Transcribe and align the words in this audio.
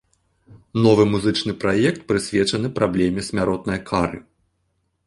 Новы 0.87 1.03
музычны 1.13 1.53
праект 1.65 2.01
прысвечаны 2.09 2.67
праблеме 2.81 3.21
смяротнай 3.31 3.79
кары. 3.93 4.19